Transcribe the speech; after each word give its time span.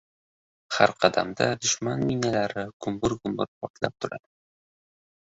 Har 0.77 0.93
qadamda 1.03 1.45
dushman 1.65 2.01
minalari 2.11 2.63
gumbur-gumbur 2.87 3.51
portlab 3.59 3.95
turadi! 3.99 4.25